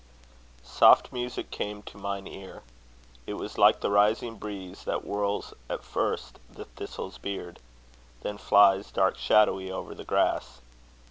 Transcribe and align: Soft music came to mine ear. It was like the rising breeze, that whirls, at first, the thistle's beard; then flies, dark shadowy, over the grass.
Soft 0.63 1.13
music 1.13 1.51
came 1.51 1.83
to 1.83 1.95
mine 1.95 2.25
ear. 2.25 2.63
It 3.27 3.35
was 3.35 3.59
like 3.59 3.81
the 3.81 3.91
rising 3.91 4.33
breeze, 4.33 4.83
that 4.85 5.03
whirls, 5.03 5.53
at 5.69 5.83
first, 5.83 6.39
the 6.49 6.65
thistle's 6.65 7.19
beard; 7.19 7.59
then 8.21 8.39
flies, 8.39 8.89
dark 8.91 9.15
shadowy, 9.19 9.71
over 9.71 9.93
the 9.93 10.03
grass. 10.03 10.61